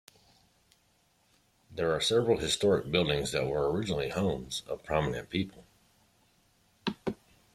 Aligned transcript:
There 1.69 1.91
are 1.93 2.01
several 2.01 2.37
historic 2.39 2.89
buildings 2.89 3.33
that 3.33 3.45
were 3.45 3.71
originally 3.71 4.09
homes 4.09 4.63
of 4.67 4.83
prominent 4.83 5.29
people. 5.29 5.63